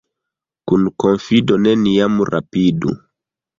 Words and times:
Kun 0.71 0.87
konfido 1.03 1.59
neniam 1.67 2.19
rapidu. 2.33 2.99